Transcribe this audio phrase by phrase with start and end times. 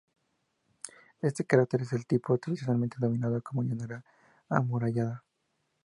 [1.21, 4.03] Este cráter es del tipo tradicionalmente denominado como llanura
[4.49, 5.23] amurallada.